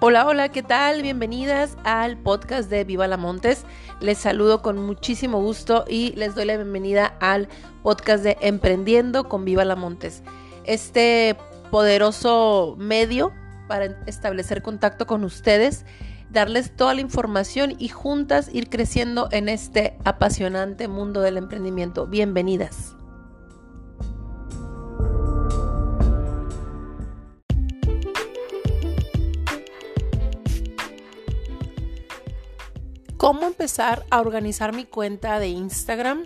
Hola, 0.00 0.26
hola, 0.26 0.50
¿qué 0.50 0.62
tal? 0.62 1.02
Bienvenidas 1.02 1.76
al 1.82 2.16
podcast 2.18 2.70
de 2.70 2.84
Viva 2.84 3.08
la 3.08 3.16
Montes. 3.16 3.64
Les 3.98 4.16
saludo 4.16 4.62
con 4.62 4.78
muchísimo 4.78 5.42
gusto 5.42 5.84
y 5.88 6.12
les 6.12 6.36
doy 6.36 6.44
la 6.44 6.54
bienvenida 6.54 7.16
al 7.18 7.48
podcast 7.82 8.22
de 8.22 8.36
Emprendiendo 8.40 9.28
con 9.28 9.44
Viva 9.44 9.64
la 9.64 9.74
Montes. 9.74 10.22
Este 10.62 11.36
poderoso 11.72 12.76
medio 12.78 13.32
para 13.66 13.86
establecer 14.06 14.62
contacto 14.62 15.04
con 15.08 15.24
ustedes, 15.24 15.84
darles 16.30 16.76
toda 16.76 16.94
la 16.94 17.00
información 17.00 17.74
y 17.76 17.88
juntas 17.88 18.50
ir 18.52 18.70
creciendo 18.70 19.28
en 19.32 19.48
este 19.48 19.98
apasionante 20.04 20.86
mundo 20.86 21.22
del 21.22 21.38
emprendimiento. 21.38 22.06
Bienvenidas. 22.06 22.97
¿Cómo 33.28 33.46
empezar 33.46 34.06
a 34.08 34.22
organizar 34.22 34.74
mi 34.74 34.86
cuenta 34.86 35.38
de 35.38 35.48
Instagram? 35.48 36.24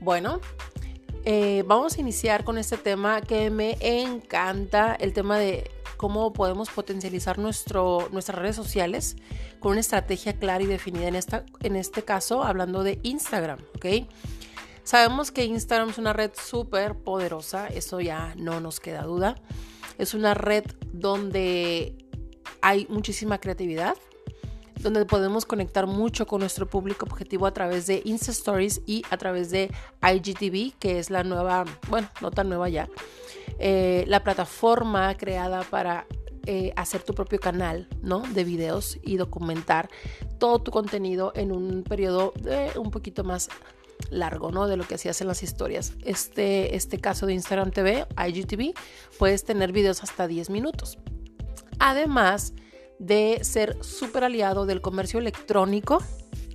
Bueno, 0.00 0.40
eh, 1.24 1.62
vamos 1.68 1.96
a 1.96 2.00
iniciar 2.00 2.42
con 2.42 2.58
este 2.58 2.76
tema 2.76 3.20
que 3.20 3.50
me 3.50 3.76
encanta, 3.80 4.96
el 4.96 5.12
tema 5.12 5.38
de 5.38 5.70
cómo 5.96 6.32
podemos 6.32 6.70
potencializar 6.70 7.38
nuestro, 7.38 8.08
nuestras 8.10 8.36
redes 8.36 8.56
sociales 8.56 9.14
con 9.60 9.70
una 9.70 9.80
estrategia 9.80 10.32
clara 10.32 10.64
y 10.64 10.66
definida, 10.66 11.06
en, 11.06 11.14
esta, 11.14 11.46
en 11.60 11.76
este 11.76 12.02
caso 12.02 12.42
hablando 12.42 12.82
de 12.82 12.98
Instagram, 13.04 13.60
¿ok? 13.76 14.08
Sabemos 14.82 15.30
que 15.30 15.44
Instagram 15.44 15.90
es 15.90 15.98
una 15.98 16.12
red 16.12 16.32
súper 16.34 16.96
poderosa, 16.96 17.68
eso 17.68 18.00
ya 18.00 18.34
no 18.36 18.58
nos 18.58 18.80
queda 18.80 19.04
duda. 19.04 19.36
Es 19.98 20.14
una 20.14 20.34
red 20.34 20.64
donde 20.92 21.96
hay 22.60 22.88
muchísima 22.90 23.38
creatividad, 23.38 23.94
donde 24.82 25.04
podemos 25.06 25.46
conectar 25.46 25.86
mucho 25.86 26.26
con 26.26 26.40
nuestro 26.40 26.66
público 26.66 27.06
objetivo 27.06 27.46
a 27.46 27.54
través 27.54 27.86
de 27.86 28.02
Insta 28.04 28.32
Stories 28.32 28.82
y 28.86 29.02
a 29.10 29.16
través 29.16 29.50
de 29.50 29.70
IGTV, 30.02 30.76
que 30.78 30.98
es 30.98 31.10
la 31.10 31.22
nueva, 31.24 31.64
bueno, 31.88 32.08
no 32.20 32.30
tan 32.30 32.48
nueva 32.48 32.68
ya, 32.68 32.88
eh, 33.58 34.04
la 34.08 34.22
plataforma 34.22 35.16
creada 35.16 35.62
para 35.62 36.06
eh, 36.46 36.72
hacer 36.76 37.02
tu 37.02 37.14
propio 37.14 37.38
canal, 37.38 37.88
¿no? 38.02 38.20
De 38.20 38.42
videos 38.42 38.98
y 39.02 39.16
documentar 39.16 39.88
todo 40.38 40.58
tu 40.58 40.72
contenido 40.72 41.32
en 41.36 41.52
un 41.52 41.84
periodo 41.84 42.32
de 42.36 42.72
un 42.76 42.90
poquito 42.90 43.22
más 43.22 43.48
largo, 44.10 44.50
¿no? 44.50 44.66
De 44.66 44.76
lo 44.76 44.84
que 44.84 44.96
hacías 44.96 45.20
en 45.20 45.28
las 45.28 45.44
historias. 45.44 45.92
Este, 46.04 46.74
este 46.74 46.98
caso 46.98 47.26
de 47.26 47.34
Instagram 47.34 47.70
TV, 47.70 48.06
IGTV, 48.16 48.74
puedes 49.18 49.44
tener 49.44 49.70
videos 49.70 50.02
hasta 50.02 50.26
10 50.26 50.50
minutos. 50.50 50.98
Además, 51.78 52.54
de 52.98 53.40
ser 53.42 53.82
súper 53.82 54.24
aliado 54.24 54.66
del 54.66 54.80
comercio 54.80 55.18
electrónico. 55.18 55.98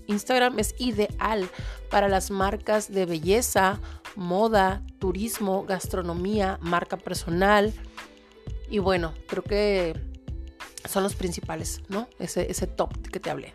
Instagram 0.08 0.60
es 0.60 0.76
ideal 0.80 1.50
para 1.90 2.08
las 2.08 2.32
marcas 2.32 2.92
de 2.92 3.06
belleza, 3.06 3.80
moda, 4.16 4.84
turismo, 5.00 5.64
gastronomía, 5.66 6.58
marca 6.62 6.98
personal. 6.98 7.74
Y 8.70 8.80
bueno, 8.80 9.14
creo 9.28 9.44
que 9.44 10.00
son 10.88 11.04
los 11.04 11.16
principales, 11.16 11.82
¿no? 11.90 12.08
Ese, 12.20 12.50
ese 12.50 12.68
top 12.68 12.94
que 13.10 13.20
te 13.20 13.30
hablé. 13.30 13.54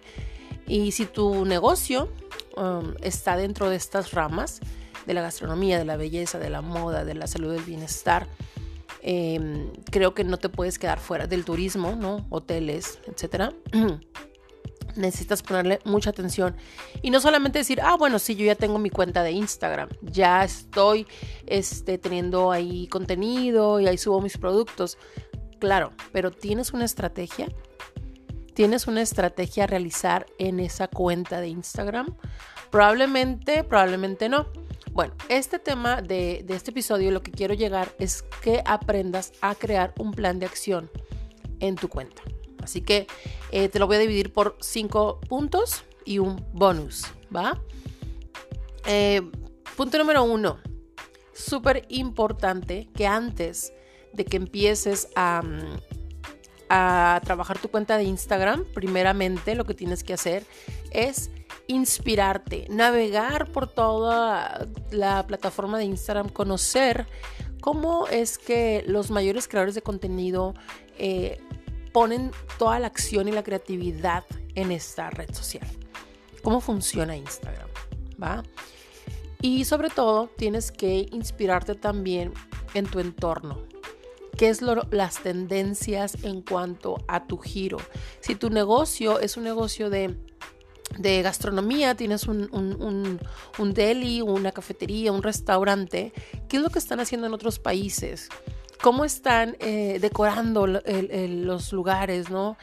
Y 0.67 0.92
si 0.92 1.06
tu 1.06 1.44
negocio 1.44 2.12
um, 2.56 2.94
está 3.00 3.36
dentro 3.36 3.70
de 3.70 3.77
estas 3.77 4.12
ramas, 4.12 4.61
de 5.06 5.14
la 5.14 5.22
gastronomía, 5.22 5.78
de 5.78 5.84
la 5.84 5.96
belleza, 5.96 6.39
de 6.39 6.50
la 6.50 6.61
moda, 6.61 7.05
de 7.05 7.14
la 7.14 7.27
salud, 7.27 7.52
del 7.52 7.64
bienestar, 7.64 8.28
Em, 9.05 9.72
creo 9.91 10.14
que 10.14 10.22
no 10.22 10.39
te 10.39 10.48
puedes 10.48 10.78
quedar 10.78 11.00
fuera 11.00 11.27
del 11.27 11.45
turismo, 11.45 11.97
¿no? 11.97 12.25
Hoteles, 12.31 13.00
etcétera. 13.06 13.53
Necesitas 14.97 15.42
ponerle 15.42 15.81
mucha 15.84 16.11
atención 16.11 16.55
y 17.00 17.11
no 17.11 17.20
solamente 17.20 17.58
decir, 17.58 17.80
ah, 17.83 17.96
bueno, 17.96 18.18
sí, 18.18 18.36
yo 18.36 18.45
ya 18.45 18.55
tengo 18.55 18.79
mi 18.79 18.91
cuenta 18.91 19.23
de 19.23 19.33
Instagram, 19.33 19.89
ya 20.02 20.45
estoy 20.45 21.07
este, 21.46 21.98
teniendo 21.98 22.52
ahí 22.52 22.86
contenido 22.89 23.80
y 23.80 23.89
ahí 23.89 23.98
subo 23.98 24.20
mis 24.20 24.39
productos. 24.39 24.98
Claro, 25.58 25.92
pero 26.12 26.30
tienes 26.30 26.73
una 26.73 26.85
estrategia, 26.85 27.48
tienes 28.55 28.86
una 28.86 29.02
estrategia 29.02 29.64
a 29.64 29.67
realizar 29.67 30.27
en 30.39 30.61
esa 30.61 30.89
cuenta 30.89 31.41
de 31.41 31.48
Instagram. 31.48 32.14
Probablemente, 32.70 33.64
probablemente 33.64 34.29
no. 34.29 34.46
Bueno, 34.92 35.14
este 35.30 35.58
tema 35.58 36.03
de, 36.03 36.45
este 36.51 36.70
episodio 36.70 37.11
lo 37.13 37.23
que 37.23 37.30
quiero 37.30 37.55
llegar 37.55 37.95
es 37.98 38.23
que 38.42 38.63
aprendas 38.67 39.33
a 39.41 39.55
crear 39.55 39.95
un 39.98 40.13
plan 40.13 40.39
de 40.39 40.45
acción 40.45 40.91
en 41.61 41.77
tu 41.77 41.89
cuenta. 41.89 42.20
Así 42.63 42.83
que 42.83 43.07
eh, 43.53 43.70
te 43.70 43.79
lo 43.79 43.86
voy 43.86 43.97
a 43.97 44.01
dividir 44.01 44.35
por 44.35 44.58
cinco 44.61 45.19
puntos 45.29 45.85
y 46.05 46.19
un 46.19 46.45
bonus, 46.53 47.07
¿va? 47.35 47.58
Eh, 48.86 49.23
punto 49.79 49.97
número 49.97 50.25
uno, 50.25 50.58
súper 51.33 51.86
importante 51.89 52.91
que 52.95 53.07
antes 53.07 53.73
de 54.13 54.27
que 54.27 54.36
empieces 54.36 55.09
a, 55.17 55.42
a 56.69 57.19
trabajar 57.24 57.59
tu 57.59 57.69
cuenta 57.69 57.97
de 57.97 58.05
Instagram, 58.05 58.67
primeramente 58.74 59.55
lo 59.55 59.64
que 59.64 59.73
tienes 59.73 60.05
que 60.05 60.13
hacer 60.13 60.45
es 60.91 61.30
inspirarte, 61.67 62.67
navegar 62.68 63.50
por 63.50 63.68
toda 63.68 64.68
la 64.90 65.27
plataforma 65.27 65.78
de 65.78 65.84
Instagram, 65.84 66.28
conocer 66.28 67.06
cómo 67.61 68.06
es 68.08 68.39
que 68.39 68.84
los 68.86 69.11
mayores 69.11 69.48
creadores 69.48 69.74
de 69.74 69.83
contenido 69.83 70.55
eh, 70.98 71.40
ponen 71.92 72.33
toda 72.58 72.78
la 72.78 72.89
acción 72.89 73.28
y 73.28 73.33
la 73.33 73.42
creatividad 73.42 74.24
en 74.55 74.73
esta 74.73 75.11
red 75.11 75.33
social. 75.34 75.67
¿Cómo 76.42 76.61
funciona 76.61 77.17
Instagram? 77.17 77.68
¿Va? 78.20 78.42
Y 79.40 79.64
sobre 79.64 79.90
todo 79.90 80.29
tienes 80.36 80.73
que 80.73 81.08
inspirarte 81.12 81.74
también 81.74 82.33
en 82.74 82.86
tu 82.86 83.00
entorno. 83.00 83.58
¿Qué 84.36 84.48
es 84.48 84.62
las 84.62 85.23
tendencias 85.23 86.17
en 86.24 86.42
cuanto 86.42 87.05
a 87.06 87.27
tu 87.27 87.39
giro? 87.39 87.79
Si 88.20 88.34
tu 88.34 88.50
negocio 88.50 89.20
es 89.20 89.36
un 89.36 89.44
negocio 89.44 89.90
de 89.90 90.17
de 90.98 91.23
gastronomía, 91.23 91.95
tienes 91.95 92.27
un, 92.27 92.48
un, 93.58 93.75
deli, 93.75 94.20
una 94.20 94.53
cafetería, 94.53 95.13
un 95.13 95.23
restaurante, 95.23 96.13
¿qué 96.48 96.57
es 96.57 96.63
lo 96.63 96.70
que 96.70 96.79
están 96.79 97.01
haciendo 97.01 97.27
en 97.27 97.35
otros 97.35 97.58
países? 97.58 98.29
¿Cómo 98.80 99.05
están 99.05 99.57
eh, 99.61 99.98
decorando 100.01 100.67
los 100.67 101.73
lugares, 101.73 102.30
no? 102.30 102.57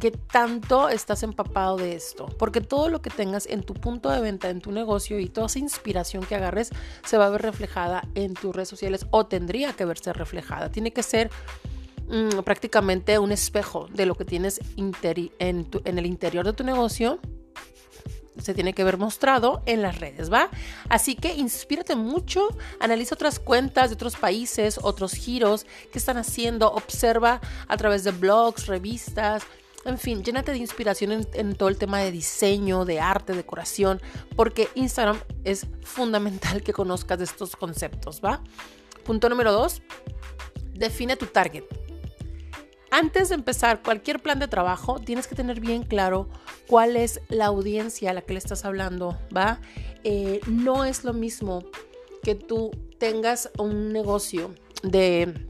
¿Qué 0.00 0.10
tanto 0.10 0.88
estás 0.88 1.22
empapado 1.22 1.76
de 1.76 1.94
esto? 1.94 2.26
Porque 2.38 2.60
todo 2.60 2.88
lo 2.88 3.00
que 3.00 3.08
tengas 3.08 3.46
en 3.46 3.62
tu 3.62 3.74
punto 3.74 4.10
de 4.10 4.20
venta, 4.20 4.50
en 4.50 4.60
tu 4.60 4.72
negocio 4.72 5.18
y 5.20 5.28
toda 5.28 5.46
esa 5.46 5.60
inspiración 5.60 6.24
que 6.24 6.34
agarres 6.34 6.70
se 7.04 7.18
va 7.18 7.26
a 7.26 7.30
ver 7.30 7.42
reflejada 7.42 8.06
en 8.14 8.34
tus 8.34 8.54
redes 8.54 8.68
sociales 8.68 9.06
o 9.10 9.26
tendría 9.26 9.72
que 9.74 9.84
verse 9.84 10.12
reflejada. 10.12 10.70
Tiene 10.70 10.92
que 10.92 11.04
ser 11.04 11.30
mm, 12.08 12.40
prácticamente 12.40 13.18
un 13.18 13.30
espejo 13.30 13.86
de 13.92 14.06
lo 14.06 14.16
que 14.16 14.24
tienes 14.24 14.60
en, 14.76 14.92
en 15.38 15.98
el 15.98 16.06
interior 16.06 16.44
de 16.44 16.52
tu 16.52 16.64
negocio 16.64 17.20
se 18.38 18.54
tiene 18.54 18.72
que 18.72 18.84
ver 18.84 18.98
mostrado 18.98 19.62
en 19.66 19.82
las 19.82 19.98
redes, 20.00 20.32
¿va? 20.32 20.48
Así 20.88 21.14
que 21.14 21.34
inspírate 21.34 21.96
mucho, 21.96 22.48
analiza 22.80 23.14
otras 23.14 23.38
cuentas 23.38 23.90
de 23.90 23.94
otros 23.94 24.16
países, 24.16 24.78
otros 24.82 25.12
giros 25.12 25.66
que 25.92 25.98
están 25.98 26.16
haciendo, 26.16 26.72
observa 26.72 27.40
a 27.68 27.76
través 27.76 28.04
de 28.04 28.12
blogs, 28.12 28.66
revistas, 28.66 29.42
en 29.84 29.98
fin, 29.98 30.22
llénate 30.22 30.52
de 30.52 30.58
inspiración 30.58 31.26
en, 31.32 31.54
todo 31.56 31.68
el 31.68 31.76
tema 31.76 31.98
de 31.98 32.12
diseño, 32.12 32.84
de 32.84 33.00
arte, 33.00 33.32
decoración, 33.32 34.00
porque 34.36 34.68
Instagram 34.74 35.18
es 35.44 35.66
fundamental 35.82 36.62
que 36.62 36.72
conozcas 36.72 37.20
estos 37.20 37.56
conceptos, 37.56 38.20
¿va? 38.24 38.40
Punto 39.04 39.28
número 39.28 39.50
dos, 39.52 39.82
define 40.74 41.16
tu 41.16 41.26
target. 41.26 41.64
Antes 42.94 43.30
de 43.30 43.36
empezar 43.36 43.82
cualquier 43.82 44.20
plan 44.20 44.38
de 44.38 44.48
trabajo, 44.48 44.98
tienes 44.98 45.26
que 45.26 45.34
tener 45.34 45.60
bien 45.60 45.82
claro 45.82 46.28
cuál 46.66 46.94
es 46.94 47.22
la 47.30 47.46
audiencia 47.46 48.10
a 48.10 48.12
la 48.12 48.20
que 48.20 48.34
le 48.34 48.38
estás 48.38 48.66
hablando, 48.66 49.18
¿va? 49.34 49.60
Eh, 50.04 50.40
no 50.46 50.84
es 50.84 51.02
lo 51.02 51.14
mismo 51.14 51.64
que 52.22 52.34
tú 52.34 52.70
tengas 52.98 53.50
un 53.56 53.94
negocio 53.94 54.54
de 54.82 55.48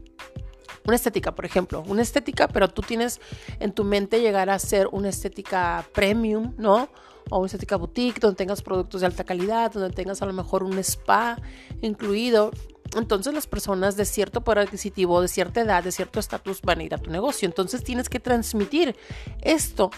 una 0.85 0.95
estética, 0.95 1.35
por 1.35 1.43
ejemplo, 1.43 1.83
una 1.85 2.01
estética, 2.01 2.47
pero 2.47 2.69
tú 2.69 2.81
tienes 2.81 3.19
en 3.59 3.73
tu 3.73 3.83
mente 3.83 4.21
llegar 4.21 4.49
a 4.49 4.57
ser 4.57 4.87
una 4.93 5.09
estética 5.09 5.85
premium, 5.93 6.53
¿no? 6.57 6.87
O 7.29 7.39
una 7.39 7.47
estética 7.47 7.75
boutique, 7.75 8.21
donde 8.21 8.37
tengas 8.37 8.61
productos 8.61 9.01
de 9.01 9.07
alta 9.07 9.25
calidad, 9.25 9.73
donde 9.73 9.93
tengas 9.93 10.21
a 10.21 10.25
lo 10.25 10.31
mejor 10.31 10.63
un 10.63 10.79
spa 10.79 11.41
incluido 11.81 12.51
entonces 12.95 13.33
las 13.33 13.47
personas 13.47 13.95
de 13.95 14.05
cierto 14.05 14.41
poder 14.41 14.59
adquisitivo, 14.59 15.21
de 15.21 15.27
cierta 15.27 15.61
edad, 15.61 15.83
de 15.83 15.91
cierto 15.91 16.19
estatus 16.19 16.61
van 16.61 16.79
a 16.79 16.83
ir 16.83 16.93
a 16.93 16.97
tu 16.97 17.09
negocio. 17.09 17.45
Entonces 17.45 17.83
tienes 17.83 18.09
que 18.09 18.19
transmitir 18.19 18.95
esto, 19.41 19.91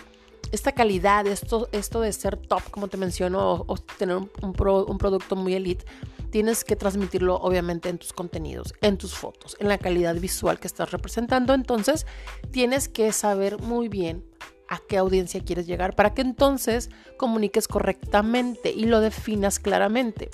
esta 0.52 0.72
calidad, 0.72 1.28
esto, 1.28 1.70
esto 1.72 2.02
de 2.02 2.14
ser 2.14 2.38
top, 2.38 2.64
como 2.72 2.88
te 2.88 2.98
menciono, 2.98 3.66
o, 3.68 3.78
tener 3.78 4.18
un, 4.18 4.54
producto 4.54 5.36
muy 5.36 5.54
elite. 5.54 5.86
tienes 6.30 6.64
que 6.64 6.76
transmitirlo 6.76 7.36
obviamente 7.36 7.90
en 7.90 7.98
tus 7.98 8.14
contenidos, 8.14 8.74
en 8.82 8.98
tus 8.98 9.14
fotos, 9.14 9.56
en 9.60 9.68
la 9.68 9.78
calidad 9.78 10.16
visual 10.16 10.60
que 10.60 10.68
estás 10.68 10.92
representando. 10.92 11.54
Entonces, 11.54 12.06
tienes 12.52 12.90
que 12.90 13.12
saber 13.12 13.60
muy 13.62 13.90
bien 13.90 14.26
a 14.68 14.80
qué 14.80 14.98
audiencia 14.98 15.44
quieres 15.44 15.68
llegar 15.68 15.96
para 15.96 16.14
que 16.14 16.22
entonces 16.22 16.90
comuniques 17.18 17.68
correctamente 17.68 18.72
y 18.72 18.86
lo 18.86 19.00
definas 19.00 19.60
claramente. 19.60 20.30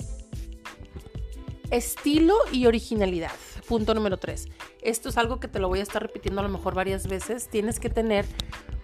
Estilo 1.72 2.36
y 2.52 2.66
originalidad. 2.66 3.32
Punto 3.66 3.94
número 3.94 4.18
tres. 4.18 4.46
Esto 4.82 5.08
es 5.08 5.16
algo 5.16 5.40
que 5.40 5.48
te 5.48 5.58
lo 5.58 5.68
voy 5.68 5.80
a 5.80 5.82
estar 5.82 6.02
repitiendo 6.02 6.42
a 6.42 6.44
lo 6.44 6.50
mejor 6.50 6.74
varias 6.74 7.08
veces. 7.08 7.48
Tienes 7.48 7.80
que 7.80 7.88
tener 7.88 8.26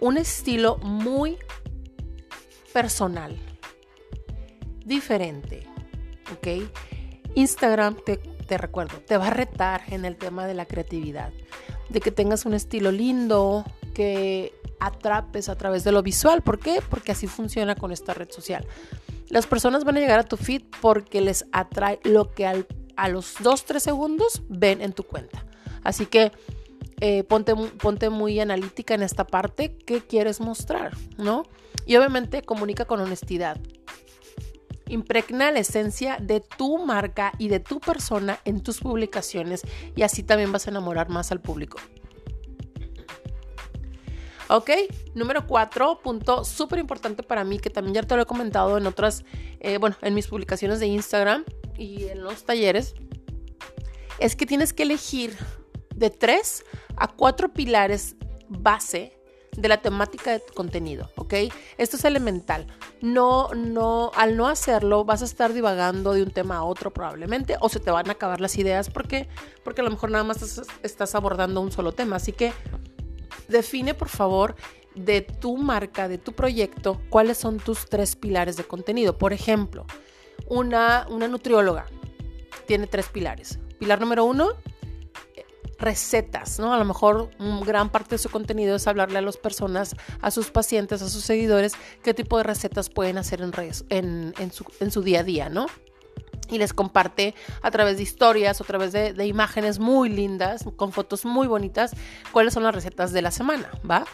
un 0.00 0.17
estilo 0.17 0.79
muy 0.79 1.37
personal, 2.73 3.37
diferente. 4.87 5.67
¿Ok? 6.32 6.70
Instagram, 7.35 7.96
te, 8.06 8.17
te 8.17 8.56
recuerdo, 8.56 9.00
te 9.00 9.19
va 9.19 9.26
a 9.26 9.31
retar 9.31 9.82
en 9.88 10.06
el 10.06 10.17
tema 10.17 10.46
de 10.46 10.55
la 10.55 10.64
creatividad, 10.64 11.31
de 11.90 12.00
que 12.00 12.11
tengas 12.11 12.46
un 12.46 12.55
estilo 12.55 12.90
lindo, 12.90 13.67
que 13.93 14.55
atrapes 14.81 15.50
a 15.50 15.56
través 15.56 15.85
de 15.85 15.93
lo 15.93 16.02
visual. 16.02 16.40
¿Por 16.40 16.58
qué? 16.58 16.81
Porque 16.88 17.12
así 17.12 17.26
funciona 17.26 17.75
con 17.75 17.93
esta 17.93 18.14
red 18.14 18.31
social. 18.31 18.67
Las 19.28 19.46
personas 19.46 19.84
van 19.84 19.96
a 19.96 20.00
llegar 20.00 20.19
a 20.19 20.25
tu 20.25 20.36
feed 20.36 20.62
porque 20.80 21.20
les 21.20 21.44
atrae 21.52 22.00
lo 22.04 22.32
que 22.32 22.46
a 22.46 23.08
los 23.08 23.36
2-3 23.36 23.78
segundos 23.78 24.42
ven 24.48 24.80
en 24.80 24.92
tu 24.92 25.02
cuenta. 25.02 25.44
Así 25.84 26.06
que 26.06 26.32
eh, 27.00 27.22
ponte, 27.25 27.54
ponte 27.54 28.10
muy 28.10 28.40
analítica 28.40 28.94
en 28.94 29.02
esta 29.02 29.26
parte. 29.26 29.76
¿Qué 29.76 30.00
quieres 30.00 30.40
mostrar? 30.40 30.96
¿No? 31.16 31.44
Y 31.86 31.96
obviamente 31.96 32.42
comunica 32.42 32.86
con 32.86 33.00
honestidad. 33.00 33.58
Impregna 34.88 35.52
la 35.52 35.60
esencia 35.60 36.16
de 36.20 36.40
tu 36.40 36.78
marca 36.78 37.32
y 37.38 37.48
de 37.48 37.60
tu 37.60 37.78
persona 37.78 38.40
en 38.44 38.62
tus 38.62 38.80
publicaciones 38.80 39.62
y 39.94 40.02
así 40.02 40.22
también 40.22 40.50
vas 40.50 40.66
a 40.66 40.70
enamorar 40.70 41.10
más 41.10 41.30
al 41.30 41.40
público. 41.40 41.78
Ok, 44.50 44.71
número 45.15 45.47
cuatro, 45.47 46.00
punto 46.03 46.43
súper 46.43 46.79
importante 46.79 47.23
para 47.23 47.45
mí, 47.45 47.59
que 47.59 47.69
también 47.69 47.95
ya 47.95 48.03
te 48.03 48.17
lo 48.17 48.23
he 48.23 48.27
comentado 48.27 48.79
en 48.79 48.87
otras, 48.87 49.25
eh, 49.61 49.77
bueno, 49.77 49.97
en 50.00 50.15
mis 50.15 50.27
publicaciones 50.27 50.81
de 50.81 50.87
Instagram 50.87 51.45
y 51.77 52.05
en 52.05 52.23
los 52.23 52.45
talleres, 52.45 52.95
es 54.19 54.37
que 54.37 54.47
tienes 54.47 54.73
que 54.73 54.85
elegir 54.85 55.37
de 55.95 56.09
tres 56.09 56.65
a 56.97 57.09
cuatro 57.09 57.53
pilares 57.53 58.17
base 58.49 59.19
de 59.55 59.69
la 59.69 59.83
temática 59.83 60.31
de 60.33 60.41
tu 60.41 60.55
contenido, 60.55 61.11
¿ok? 61.17 61.35
Esto 61.77 61.97
es 61.97 62.05
elemental. 62.05 62.67
No, 63.03 63.49
no, 63.55 64.12
al 64.15 64.37
no 64.37 64.49
hacerlo 64.49 65.05
vas 65.05 65.23
a 65.23 65.25
estar 65.25 65.53
divagando 65.53 66.12
de 66.12 66.23
un 66.23 66.31
tema 66.31 66.59
a 66.59 66.65
otro 66.65 66.93
probablemente 66.93 67.56
o 67.61 67.69
se 67.69 67.81
te 67.81 67.91
van 67.91 68.09
a 68.09 68.12
acabar 68.12 68.41
las 68.41 68.56
ideas 68.56 68.89
porque, 68.89 69.29
porque 69.65 69.81
a 69.81 69.85
lo 69.85 69.91
mejor 69.91 70.11
nada 70.11 70.25
más 70.25 70.43
estás, 70.43 70.69
estás 70.83 71.15
abordando 71.15 71.61
un 71.61 71.73
solo 71.73 71.93
tema. 71.93 72.17
Así 72.17 72.33
que 72.33 72.53
define 73.49 73.95
por 73.95 74.09
favor 74.09 74.55
de 74.95 75.23
tu 75.23 75.56
marca, 75.56 76.09
de 76.09 76.19
tu 76.19 76.33
proyecto, 76.33 77.00
cuáles 77.11 77.39
son 77.39 77.59
tus 77.59 77.87
tres 77.87 78.17
pilares 78.17 78.56
de 78.56 78.65
contenido. 78.65 79.19
Por 79.19 79.33
ejemplo, 79.33 79.87
una, 80.47 81.06
una 81.11 81.29
nutrióloga 81.29 81.87
tiene 82.67 82.87
tres 82.87 83.09
pilares. 83.09 83.59
Pilar 83.79 84.00
número 84.00 84.25
uno, 84.25 84.55
recetas, 85.79 86.59
¿no? 86.59 86.75
A 86.75 86.79
lo 86.79 86.85
mejor 86.85 87.31
gran 87.65 87.91
parte 87.91 88.17
de 88.17 88.19
su 88.19 88.29
contenido 88.29 88.77
es 88.77 88.87
hablarle 88.87 89.19
a 89.19 89.23
las 89.23 89.37
personas, 89.37 89.95
a 90.21 90.31
sus 90.31 90.50
pacientes, 90.50 91.03
a 91.03 91.09
sus 91.09 91.23
seguidores, 91.23 91.75
qué 92.03 92.15
tipo 92.15 92.37
de 92.37 92.43
recetas 92.43 92.91
pueden 92.91 93.17
hacer 93.19 93.41
en, 93.41 93.53
su, 94.53 94.65
en 94.81 94.91
su 94.91 95.03
día 95.03 95.21
a 95.21 95.23
día, 95.23 95.49
¿no? 95.49 95.67
Y 96.50 96.59
les 96.59 96.73
comparte 96.73 97.35
a 97.62 97.71
través 97.71 97.97
de 97.97 98.03
historias 98.03 98.61
a 98.61 98.65
través 98.65 98.93
de, 98.93 99.27
imágenes 99.27 99.79
muy 99.79 100.09
lindas, 100.09 100.65
con 100.77 100.93
fotos 100.93 101.25
muy 101.25 101.47
bonitas, 101.47 101.93
cuáles 102.33 102.55
son 102.55 102.62
las 102.62 102.75
recetas 102.75 103.12
de 103.12 103.23
la 103.23 103.31
semana, 103.31 103.71
¿va? 103.89 104.05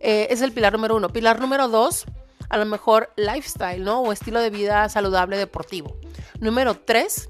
Eh, 0.00 0.28
es 0.30 0.42
el 0.42 0.52
pilar 0.52 0.72
número 0.72 0.96
uno. 0.96 1.10
Pilar 1.10 1.40
número 1.40 1.68
dos, 1.68 2.06
a 2.48 2.58
lo 2.58 2.66
mejor 2.66 3.12
lifestyle, 3.16 3.82
¿no? 3.82 4.00
O 4.00 4.12
estilo 4.12 4.40
de 4.40 4.50
vida 4.50 4.88
saludable 4.88 5.36
deportivo. 5.36 5.96
Número 6.40 6.74
tres, 6.74 7.28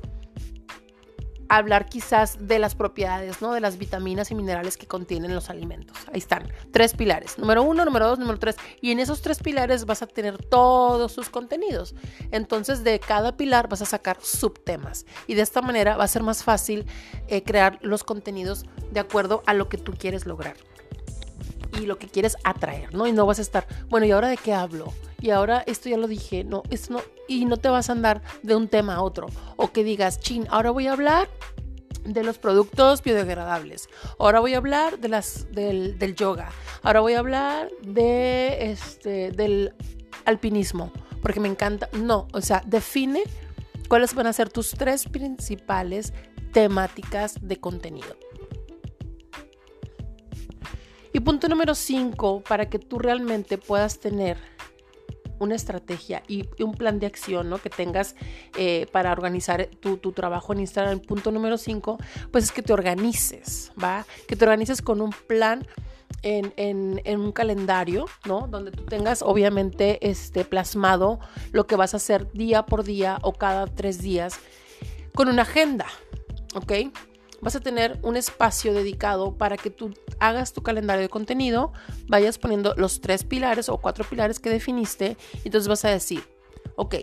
hablar 1.50 1.88
quizás 1.88 2.38
de 2.46 2.58
las 2.58 2.74
propiedades, 2.74 3.42
¿no? 3.42 3.52
De 3.52 3.60
las 3.60 3.76
vitaminas 3.76 4.30
y 4.30 4.34
minerales 4.36 4.76
que 4.76 4.86
contienen 4.86 5.34
los 5.34 5.50
alimentos. 5.50 5.96
Ahí 6.12 6.18
están, 6.18 6.50
tres 6.70 6.94
pilares. 6.94 7.38
Número 7.38 7.62
uno, 7.62 7.84
número 7.84 8.06
dos, 8.06 8.18
número 8.18 8.38
tres. 8.38 8.56
Y 8.80 8.92
en 8.92 9.00
esos 9.00 9.20
tres 9.20 9.40
pilares 9.40 9.84
vas 9.84 10.02
a 10.02 10.06
tener 10.06 10.38
todos 10.38 11.12
sus 11.12 11.28
contenidos. 11.28 11.94
Entonces, 12.30 12.84
de 12.84 13.00
cada 13.00 13.36
pilar 13.36 13.68
vas 13.68 13.82
a 13.82 13.86
sacar 13.86 14.18
subtemas. 14.22 15.06
Y 15.26 15.34
de 15.34 15.42
esta 15.42 15.60
manera 15.60 15.96
va 15.96 16.04
a 16.04 16.08
ser 16.08 16.22
más 16.22 16.44
fácil 16.44 16.86
eh, 17.26 17.42
crear 17.42 17.78
los 17.82 18.04
contenidos 18.04 18.64
de 18.92 19.00
acuerdo 19.00 19.42
a 19.46 19.54
lo 19.54 19.68
que 19.68 19.76
tú 19.76 19.92
quieres 19.92 20.26
lograr 20.26 20.54
y 21.78 21.86
lo 21.86 21.98
que 21.98 22.08
quieres 22.08 22.36
atraer, 22.44 22.94
¿no? 22.94 23.06
Y 23.06 23.12
no 23.12 23.26
vas 23.26 23.38
a 23.38 23.42
estar, 23.42 23.66
bueno, 23.88 24.06
¿y 24.06 24.10
ahora 24.10 24.28
de 24.28 24.36
qué 24.36 24.52
hablo? 24.52 24.92
Y 25.20 25.30
ahora 25.30 25.62
esto 25.66 25.88
ya 25.88 25.96
lo 25.96 26.08
dije, 26.08 26.44
no, 26.44 26.62
esto 26.70 26.94
no, 26.94 27.00
y 27.28 27.44
no 27.44 27.56
te 27.56 27.68
vas 27.68 27.88
a 27.88 27.92
andar 27.92 28.22
de 28.42 28.56
un 28.56 28.68
tema 28.68 28.96
a 28.96 29.02
otro. 29.02 29.26
O 29.56 29.72
que 29.72 29.84
digas, 29.84 30.20
chin, 30.20 30.46
ahora 30.50 30.70
voy 30.70 30.86
a 30.86 30.92
hablar 30.92 31.28
de 32.04 32.24
los 32.24 32.38
productos 32.38 33.02
biodegradables. 33.02 33.88
Ahora 34.18 34.40
voy 34.40 34.54
a 34.54 34.58
hablar 34.58 34.98
de 34.98 35.08
las, 35.08 35.50
del, 35.52 35.98
del 35.98 36.14
yoga. 36.14 36.50
Ahora 36.82 37.00
voy 37.00 37.14
a 37.14 37.18
hablar 37.18 37.70
de 37.82 38.70
este, 38.70 39.30
del 39.30 39.74
alpinismo, 40.24 40.92
porque 41.22 41.40
me 41.40 41.48
encanta. 41.48 41.88
No, 41.92 42.28
o 42.32 42.40
sea, 42.40 42.62
define 42.66 43.22
cuáles 43.88 44.14
van 44.14 44.26
a 44.26 44.32
ser 44.32 44.50
tus 44.50 44.70
tres 44.70 45.04
principales 45.06 46.12
temáticas 46.52 47.36
de 47.40 47.58
contenido. 47.58 48.16
Y 51.12 51.20
punto 51.20 51.48
número 51.48 51.74
5, 51.74 52.42
para 52.46 52.68
que 52.68 52.78
tú 52.78 52.98
realmente 52.98 53.58
puedas 53.58 53.98
tener 53.98 54.38
una 55.40 55.54
estrategia 55.54 56.22
y 56.28 56.46
un 56.62 56.72
plan 56.72 57.00
de 57.00 57.06
acción 57.06 57.48
¿no? 57.48 57.58
que 57.58 57.70
tengas 57.70 58.14
eh, 58.56 58.86
para 58.92 59.10
organizar 59.10 59.66
tu, 59.80 59.96
trabajo 60.12 60.52
en 60.52 60.60
Instagram. 60.60 61.00
Punto 61.00 61.32
número 61.32 61.58
5, 61.58 61.98
pues 62.30 62.44
es 62.44 62.52
que 62.52 62.62
te 62.62 62.72
organices, 62.72 63.72
¿va? 63.82 64.06
Que 64.28 64.36
te 64.36 64.44
organices 64.44 64.82
con 64.82 65.00
un 65.00 65.10
plan. 65.26 65.66
En, 66.22 66.52
en, 66.56 67.20
un 67.20 67.32
calendario, 67.32 68.04
¿no? 68.26 68.46
Donde 68.46 68.72
tú 68.72 68.84
tengas 68.84 69.22
obviamente 69.22 70.10
este, 70.10 70.44
plasmado 70.44 71.18
lo 71.52 71.66
que 71.66 71.76
vas 71.76 71.94
a 71.94 71.96
hacer 71.96 72.30
día 72.32 72.66
por 72.66 72.84
día 72.84 73.18
o 73.22 73.32
cada 73.32 73.66
tres 73.66 74.02
días 74.02 74.38
con 75.14 75.28
una 75.28 75.42
agenda, 75.42 75.86
¿ok? 76.54 76.72
Vas 77.40 77.56
a 77.56 77.60
tener 77.60 77.98
un 78.02 78.16
espacio 78.16 78.72
dedicado 78.74 79.36
para 79.36 79.56
que 79.56 79.70
tú 79.70 79.94
hagas 80.18 80.52
tu 80.52 80.62
calendario 80.62 81.02
de 81.02 81.08
contenido, 81.08 81.72
vayas 82.08 82.38
poniendo 82.38 82.74
los 82.76 83.00
tres 83.00 83.24
pilares 83.24 83.68
o 83.68 83.78
cuatro 83.78 84.04
pilares 84.04 84.38
que 84.38 84.50
definiste 84.50 85.16
y 85.44 85.48
entonces 85.48 85.68
vas 85.68 85.84
a 85.84 85.90
decir, 85.90 86.22
ok, 86.76 86.96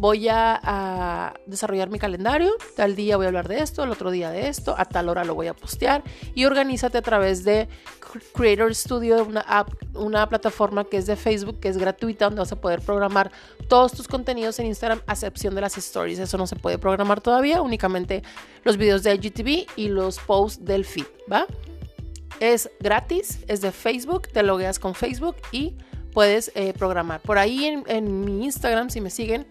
voy 0.00 0.28
a, 0.28 1.34
desarrollar 1.46 1.90
mi 1.90 1.98
calendario, 1.98 2.52
tal 2.74 2.96
día 2.96 3.18
voy 3.18 3.26
a 3.26 3.28
hablar 3.28 3.48
de 3.48 3.60
esto, 3.60 3.84
el 3.84 3.90
otro 3.90 4.10
día 4.10 4.30
de 4.30 4.48
esto, 4.48 4.74
a 4.76 4.86
tal 4.86 5.10
hora 5.10 5.24
lo 5.24 5.34
voy 5.34 5.46
a 5.48 5.54
postear 5.54 6.02
y 6.34 6.46
organízate 6.46 6.96
a 6.96 7.02
través 7.02 7.44
de 7.44 7.68
Creator 8.32 8.74
Studio, 8.74 9.28
una 9.94 10.28
plataforma 10.28 10.84
que 10.84 10.96
es 10.96 11.06
de 11.06 11.16
Facebook, 11.16 11.60
que 11.60 11.68
es 11.68 11.76
gratuita, 11.76 12.24
donde 12.24 12.40
vas 12.40 12.50
a 12.50 12.60
poder 12.60 12.80
programar 12.80 13.30
todos 13.68 13.92
tus 13.92 14.08
contenidos 14.08 14.58
en 14.58 14.66
Instagram, 14.66 15.02
a 15.06 15.12
excepción 15.12 15.54
de 15.54 15.60
las 15.60 15.76
stories. 15.76 16.18
Eso 16.18 16.38
no 16.38 16.46
se 16.46 16.56
puede 16.56 16.78
programar 16.78 17.20
todavía, 17.20 17.60
únicamente 17.60 18.22
los 18.64 18.78
videos 18.78 19.02
de 19.02 19.14
IGTV 19.14 19.66
y 19.76 19.88
los 19.88 20.18
posts 20.18 20.64
del 20.64 20.86
feed, 20.86 21.06
¿va? 21.30 21.46
Es 22.40 22.70
gratis, 22.80 23.40
es 23.48 23.60
de 23.60 23.70
Facebook, 23.70 24.28
te 24.28 24.42
logueas 24.42 24.78
con 24.78 24.94
Facebook 24.94 25.36
y 25.52 25.74
puedes 26.14 26.52
eh, 26.54 26.72
programar. 26.72 27.20
Por 27.20 27.36
ahí 27.36 27.66
en 27.66 28.24
mi 28.24 28.44
Instagram, 28.46 28.88
si 28.88 29.02
me 29.02 29.10
siguen, 29.10 29.46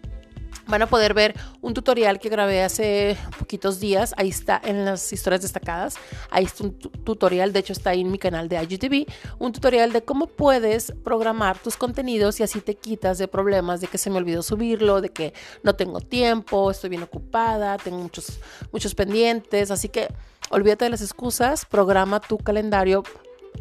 van 0.70 0.84
a 0.84 0.88
poder 0.88 1.14
ver 1.14 1.36
un 1.62 1.74
tutorial 1.74 2.20
que 2.20 2.30
grabé 2.30 2.64
hace 2.64 3.18
poquitos 3.38 3.80
días. 3.80 4.14
Ahí 4.18 4.30
está 4.30 4.62
en 4.64 4.86
las 4.86 5.12
historias 5.12 5.42
destacadas. 5.42 5.96
Ahí 6.30 6.46
está 6.46 6.64
un 6.64 6.78
tutorial, 6.78 7.52
de 7.52 7.60
hecho 7.60 7.74
está 7.74 7.90
ahí 7.90 8.02
en 8.02 8.12
mi 8.12 8.18
canal 8.18 8.48
de 8.48 8.62
IGTV, 8.62 9.06
un 9.40 9.52
tutorial 9.52 9.92
de 9.92 10.04
cómo 10.04 10.28
puedes 10.28 10.94
programar 11.04 11.58
tus 11.60 11.76
contenidos 11.76 12.40
y 12.40 12.44
así 12.44 12.62
te 12.62 12.76
quitas 12.76 13.18
de 13.18 13.28
problemas 13.28 13.82
de 13.82 13.88
que 13.88 13.98
se 13.98 14.10
me 14.10 14.18
olvidó 14.18 14.44
subirlo, 14.44 15.02
de 15.02 15.10
que 15.10 15.34
no 15.64 15.76
tengo 15.76 16.00
tiempo, 16.00 16.72
estoy 16.72 16.92
bien 16.92 17.04
ocupada, 17.04 17.78
tengo 17.78 17.98
muchos, 17.98 18.40
muchos 18.72 18.96
pendientes. 18.96 19.72
Así 19.72 19.90
que 19.90 20.08
olvídate 20.52 20.86
de 20.86 20.92
las 20.92 21.02
excusas, 21.02 21.66
programa 21.66 22.20
tu 22.20 22.38
calendario 22.38 23.04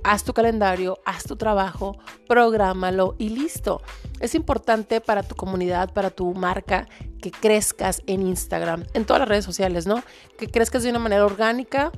haz 0.05 0.25
tu 0.25 0.33
calendario, 0.33 0.99
haz 1.05 1.25
tu 1.25 1.37
trabajo, 1.37 1.99
prográmalo 2.27 3.15
y 3.19 3.31
listo. 3.31 3.83
Es 4.21 4.35
importante 4.35 5.01
para 5.01 5.23
tu 5.23 5.35
comunidad, 5.35 5.93
para 5.93 6.11
tu 6.11 6.35
marca, 6.35 6.89
que 7.21 7.31
crezcas 7.31 8.03
en 8.07 8.27
Instagram, 8.27 8.85
en 8.95 9.05
todas 9.05 9.21
las 9.21 9.29
redes 9.29 9.45
sociales, 9.45 9.87
¿no? 9.87 10.03
Que 10.39 10.49
crezcas 10.49 10.83
de 10.83 10.91
una 10.91 10.99
manera 10.99 11.25
orgánica, 11.25 11.93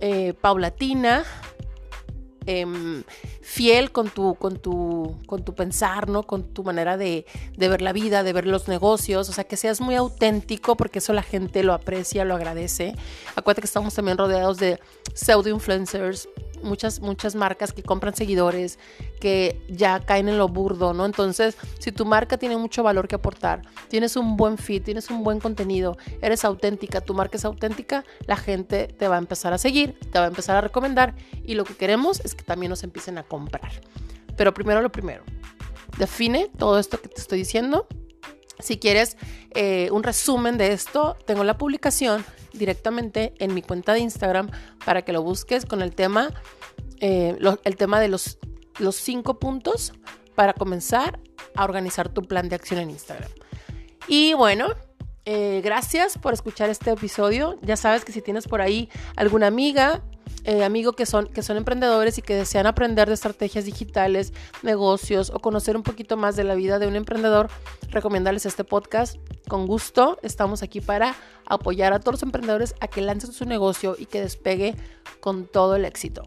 eh, 0.00 0.34
paulatina, 0.40 1.24
em, 2.46 3.04
fiel 3.42 3.92
con 3.92 4.08
tu, 4.08 4.34
con, 4.36 4.58
tu, 4.58 5.18
con 5.26 5.44
tu 5.44 5.54
pensar, 5.54 6.08
¿no? 6.08 6.22
Con 6.22 6.54
tu 6.54 6.64
manera 6.64 6.96
de, 6.96 7.26
de, 7.56 7.68
ver 7.68 7.82
la 7.82 7.92
vida, 7.92 8.22
de 8.22 8.32
ver 8.32 8.46
los 8.46 8.68
negocios, 8.68 9.28
o 9.28 9.32
sea, 9.32 9.44
que 9.44 9.56
seas 9.56 9.80
muy 9.80 9.94
auténtico 9.94 10.76
porque 10.76 11.00
eso 11.00 11.12
la 11.12 11.22
gente 11.22 11.62
lo 11.62 11.74
aprecia, 11.74 12.24
lo 12.24 12.34
agradece. 12.34 12.94
Acuérdate 13.36 13.62
que 13.62 13.66
estamos 13.66 13.94
también 13.94 14.18
rodeados 14.18 14.58
de 14.58 14.80
pseudo 15.14 15.50
influencers, 15.50 16.28
muchas, 16.62 17.00
muchas 17.00 17.34
marcas 17.34 17.72
que 17.72 17.82
compran 17.82 18.14
seguidores, 18.14 18.78
que 19.20 19.60
ya 19.68 20.00
caen 20.00 20.28
en 20.28 20.38
lo 20.38 20.48
burdo, 20.48 20.94
¿no? 20.94 21.06
Entonces, 21.06 21.56
si 21.78 21.92
tu 21.92 22.04
marca 22.04 22.38
tiene 22.38 22.56
mucho 22.56 22.82
valor 22.82 23.08
que 23.08 23.14
aportar, 23.14 23.62
tienes 23.88 24.16
un 24.16 24.36
buen 24.36 24.58
fit, 24.58 24.84
tienes 24.84 25.10
un 25.10 25.24
buen 25.24 25.40
contenido, 25.40 25.96
eres 26.22 26.44
auténtica, 26.44 27.00
tu 27.00 27.14
marca 27.14 27.36
es 27.36 27.44
auténtica, 27.44 28.04
la 28.26 28.36
gente 28.36 28.88
te 28.88 29.08
va 29.08 29.16
a 29.16 29.18
empezar 29.18 29.52
a 29.52 29.58
seguir, 29.58 29.98
te 30.12 30.18
va 30.18 30.26
a 30.26 30.28
empezar 30.28 30.56
a 30.56 30.60
recomendar 30.60 31.14
y 31.44 31.54
lo 31.54 31.64
que 31.64 31.74
queremos 31.74 32.20
es 32.20 32.34
que 32.34 32.44
también 32.44 32.70
nos 32.70 32.82
empiecen 32.82 33.18
a 33.18 33.22
comprar. 33.22 33.70
Pero 34.36 34.54
primero 34.54 34.80
lo 34.80 34.90
primero, 34.90 35.22
define 35.98 36.50
todo 36.58 36.78
esto 36.78 37.00
que 37.00 37.08
te 37.08 37.20
estoy 37.20 37.38
diciendo. 37.38 37.86
Si 38.58 38.78
quieres 38.78 39.16
eh, 39.54 39.88
un 39.90 40.02
resumen 40.02 40.58
de 40.58 40.72
esto, 40.72 41.16
tengo 41.26 41.44
la 41.44 41.56
publicación 41.56 42.24
directamente 42.52 43.34
en 43.38 43.54
mi 43.54 43.62
cuenta 43.62 43.92
de 43.92 44.00
Instagram 44.00 44.50
para 44.84 45.02
que 45.02 45.12
lo 45.12 45.22
busques 45.22 45.66
con 45.66 45.82
el 45.82 45.94
tema, 45.94 46.30
eh, 47.00 47.36
el 47.64 47.76
tema 47.76 48.00
de 48.00 48.08
los, 48.08 48.38
los 48.78 48.96
cinco 48.96 49.38
puntos 49.38 49.92
para 50.34 50.52
comenzar 50.52 51.20
a 51.54 51.64
organizar 51.64 52.08
tu 52.08 52.22
plan 52.22 52.48
de 52.48 52.56
acción 52.56 52.80
en 52.80 52.90
Instagram. 52.90 53.30
Y 54.08 54.34
bueno, 54.34 54.68
eh, 55.24 55.60
gracias 55.62 56.18
por 56.18 56.32
escuchar 56.32 56.70
este 56.70 56.90
episodio. 56.90 57.58
Ya 57.62 57.76
sabes 57.76 58.04
que 58.04 58.12
si 58.12 58.22
tienes 58.22 58.48
por 58.48 58.60
ahí 58.60 58.88
alguna 59.16 59.46
amiga, 59.46 60.02
eh, 60.44 60.64
amigo 60.64 60.94
que 60.94 61.04
son, 61.04 61.26
que 61.26 61.42
son 61.42 61.56
emprendedores 61.56 62.16
y 62.18 62.22
que 62.22 62.34
desean 62.34 62.66
aprender 62.66 63.08
de 63.08 63.14
estrategias 63.14 63.66
digitales, 63.66 64.32
negocios 64.62 65.30
o 65.30 65.38
conocer 65.40 65.76
un 65.76 65.82
poquito 65.82 66.16
más 66.16 66.36
de 66.36 66.44
la 66.44 66.54
vida 66.54 66.78
de 66.78 66.86
un 66.86 66.96
emprendedor, 66.96 67.50
recomendarles 67.90 68.46
este 68.46 68.64
podcast. 68.64 69.16
Con 69.50 69.66
gusto, 69.66 70.16
estamos 70.22 70.62
aquí 70.62 70.80
para 70.80 71.16
apoyar 71.44 71.92
a 71.92 71.98
todos 71.98 72.12
los 72.12 72.22
emprendedores 72.22 72.76
a 72.78 72.86
que 72.86 73.00
lancen 73.00 73.32
su 73.32 73.46
negocio 73.46 73.96
y 73.98 74.06
que 74.06 74.20
despegue 74.20 74.76
con 75.18 75.44
todo 75.44 75.74
el 75.74 75.84
éxito. 75.84 76.22